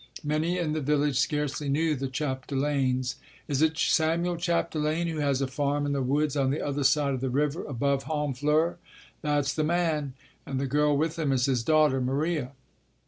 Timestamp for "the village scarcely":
0.73-1.69